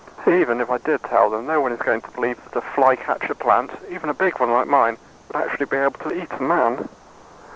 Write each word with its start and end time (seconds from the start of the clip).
Even 0.25 0.61
if 0.61 0.71
I 0.71 0.79
did 0.79 1.03
tell 1.03 1.29
them, 1.29 1.45
no 1.45 1.61
one 1.61 1.71
is 1.71 1.79
going 1.79 2.01
to 2.01 2.09
believe 2.09 2.39
that 2.43 2.55
a 2.57 2.61
fly 2.73 2.95
catcher 2.95 3.35
plant 3.35 3.69
even 3.91 4.09
a 4.09 4.15
big 4.15 4.39
one 4.39 4.49
like 4.51 4.65
mine 4.65 4.97
would 5.27 5.43
actually 5.43 5.67
be 5.67 5.77
able 5.77 5.99
to 5.99 6.11
eat 6.19 6.31
a 6.31 6.41
man. 6.41 6.89